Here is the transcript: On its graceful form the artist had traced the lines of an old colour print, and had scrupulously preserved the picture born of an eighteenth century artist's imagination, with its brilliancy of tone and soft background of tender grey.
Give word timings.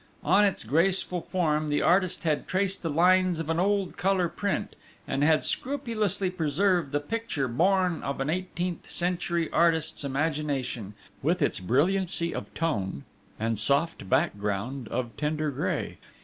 On 0.23 0.43
its 0.43 0.63
graceful 0.63 1.21
form 1.31 1.69
the 1.69 1.83
artist 1.83 2.23
had 2.23 2.47
traced 2.47 2.81
the 2.81 2.89
lines 2.89 3.37
of 3.37 3.51
an 3.51 3.59
old 3.59 3.97
colour 3.97 4.29
print, 4.29 4.75
and 5.07 5.23
had 5.23 5.43
scrupulously 5.43 6.31
preserved 6.31 6.91
the 6.91 6.99
picture 6.99 7.47
born 7.47 8.01
of 8.01 8.19
an 8.19 8.27
eighteenth 8.27 8.89
century 8.89 9.47
artist's 9.51 10.03
imagination, 10.03 10.95
with 11.21 11.39
its 11.39 11.59
brilliancy 11.59 12.33
of 12.33 12.51
tone 12.55 13.03
and 13.39 13.59
soft 13.59 14.09
background 14.09 14.87
of 14.87 15.15
tender 15.17 15.51
grey. 15.51 15.99